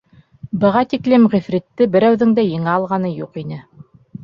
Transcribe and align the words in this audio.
—Быға 0.63 0.81
тиклем 0.93 1.27
ғифритте 1.35 1.87
берәүҙең 1.97 2.33
дә 2.41 2.49
еңә 2.49 2.75
алғаны 2.79 3.15
юҡ 3.21 3.41
ине. 3.45 3.63